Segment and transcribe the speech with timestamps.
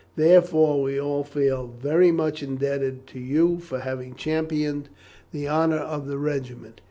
[0.15, 4.89] Therefore, we all feel very much indebted to you for having championed
[5.31, 6.79] the honour of the regiment.